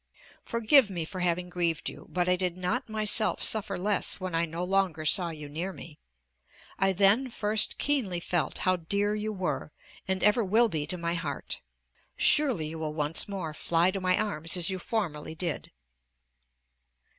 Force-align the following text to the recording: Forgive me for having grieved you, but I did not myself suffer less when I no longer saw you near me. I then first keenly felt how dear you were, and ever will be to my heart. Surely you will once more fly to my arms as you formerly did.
Forgive 0.43 0.89
me 0.89 1.05
for 1.05 1.19
having 1.19 1.47
grieved 1.47 1.87
you, 1.87 2.07
but 2.09 2.27
I 2.27 2.35
did 2.35 2.57
not 2.57 2.89
myself 2.89 3.43
suffer 3.43 3.77
less 3.77 4.19
when 4.19 4.33
I 4.33 4.45
no 4.47 4.63
longer 4.63 5.05
saw 5.05 5.29
you 5.29 5.47
near 5.47 5.71
me. 5.71 5.99
I 6.79 6.91
then 6.91 7.29
first 7.29 7.77
keenly 7.77 8.19
felt 8.19 8.57
how 8.65 8.77
dear 8.77 9.13
you 9.13 9.31
were, 9.31 9.71
and 10.07 10.23
ever 10.23 10.43
will 10.43 10.69
be 10.69 10.87
to 10.87 10.97
my 10.97 11.13
heart. 11.13 11.61
Surely 12.17 12.65
you 12.69 12.79
will 12.79 12.95
once 12.95 13.29
more 13.29 13.53
fly 13.53 13.91
to 13.91 14.01
my 14.01 14.17
arms 14.19 14.57
as 14.57 14.71
you 14.71 14.79
formerly 14.79 15.35
did. 15.35 15.71